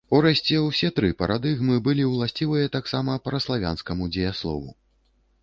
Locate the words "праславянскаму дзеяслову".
3.29-4.67